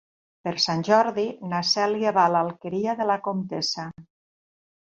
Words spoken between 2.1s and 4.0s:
va a l'Alqueria de la Comtessa.